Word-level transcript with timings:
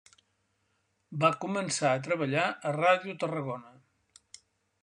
Va 1.25 1.29
començar 1.43 1.91
a 1.97 2.01
treballar 2.07 2.47
a 2.71 2.73
Ràdio 2.79 3.15
Tarragona. 3.25 3.75